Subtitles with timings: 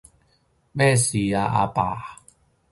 [0.71, 2.17] 咩事啊，阿爸？